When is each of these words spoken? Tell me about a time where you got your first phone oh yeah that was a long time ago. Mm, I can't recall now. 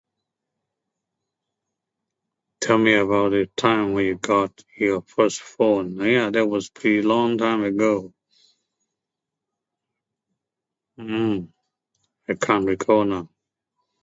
Tell 2.61 2.79
me 2.79 2.93
about 2.95 3.33
a 3.35 3.45
time 3.45 3.93
where 3.93 4.03
you 4.05 4.15
got 4.17 4.63
your 4.75 5.03
first 5.03 5.39
phone 5.41 6.01
oh 6.01 6.03
yeah 6.03 6.31
that 6.31 6.47
was 6.47 6.71
a 6.83 7.01
long 7.03 7.37
time 7.37 7.63
ago. 7.63 8.11
Mm, 10.97 11.49
I 12.27 12.33
can't 12.33 12.65
recall 12.65 13.03
now. 13.05 13.29